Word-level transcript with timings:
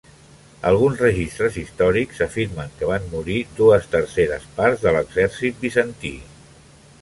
Alguns 0.69 1.01
registres 1.01 1.59
històrics 1.63 2.23
afirmen 2.27 2.71
que 2.79 2.89
van 2.93 3.05
morir 3.11 3.37
dues 3.61 3.85
terceres 3.93 4.49
parts 4.57 4.87
de 4.87 4.95
l'exèrcit 4.97 5.63
bizantí. 5.67 6.15